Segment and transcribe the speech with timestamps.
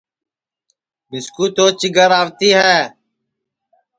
[1.09, 2.77] مِسکُو تو چیگر آوتی ہے